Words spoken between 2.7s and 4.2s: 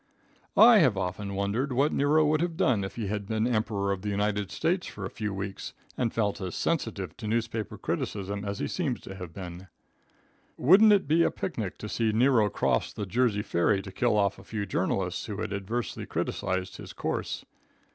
if he had been Emperor of the